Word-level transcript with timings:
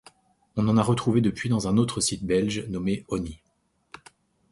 On 0.55 0.67
en 0.67 0.77
a 0.77 0.81
retrouvé 0.81 1.21
depuis 1.21 1.47
dans 1.47 1.67
un 1.67 1.77
autre 1.77 2.01
site 2.01 2.23
belge 2.23 2.65
nommé 2.69 3.05
Hony. 3.09 3.39